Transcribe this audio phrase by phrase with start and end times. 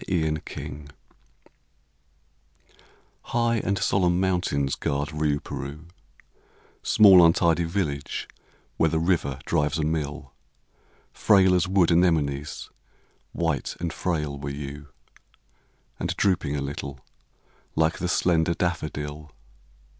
[0.09, 0.87] RIOUPEROUX
[3.21, 5.89] High and solemn mountains guard Riouperoux,
[6.81, 8.27] Small untidy village
[8.77, 10.33] where the river drives a mill:
[11.13, 12.71] Frail as wood anemones,
[13.31, 14.87] white and frail were you,
[15.99, 16.99] And drooping a little,
[17.75, 19.31] like the slender daffodil.